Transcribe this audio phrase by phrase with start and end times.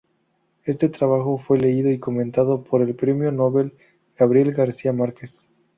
[0.65, 3.73] Este trabajo fue leído y comentado por el premio Nobel
[4.17, 5.45] Gabriel García Márquez.